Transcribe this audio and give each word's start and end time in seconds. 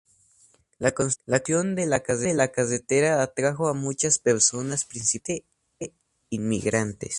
La 0.79 0.93
construcción 0.93 1.75
de 1.75 1.85
la 1.85 1.99
carretera 2.01 3.21
atrajo 3.21 3.67
a 3.67 3.75
muchas 3.75 4.17
personas, 4.17 4.83
principalmente 4.85 5.45
inmigrantes. 6.31 7.09